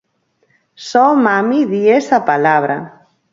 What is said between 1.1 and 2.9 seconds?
mami di esa palabra.